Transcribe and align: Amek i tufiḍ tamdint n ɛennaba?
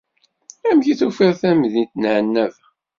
Amek 0.69 0.85
i 0.87 0.93
tufiḍ 0.99 1.33
tamdint 1.41 1.93
n 1.95 2.03
ɛennaba? 2.13 2.63